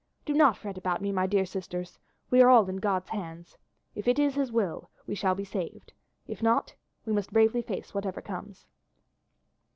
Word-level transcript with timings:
Do 0.25 0.33
not 0.33 0.57
fret 0.57 0.79
about 0.79 0.99
me, 1.03 1.11
my 1.11 1.27
dear 1.27 1.45
sisters, 1.45 1.99
we 2.31 2.41
are 2.41 2.49
all 2.49 2.67
in 2.67 2.77
God's 2.77 3.09
hands. 3.09 3.55
If 3.93 4.07
it 4.07 4.17
is 4.17 4.33
his 4.33 4.51
will, 4.51 4.89
we 5.05 5.13
shall 5.13 5.35
be 5.35 5.43
saved; 5.45 5.93
if 6.27 6.41
not, 6.41 6.73
we 7.05 7.13
must 7.13 7.29
face 7.29 7.51
bravely 7.53 7.83
whatever 7.93 8.19
comes. 8.19 8.65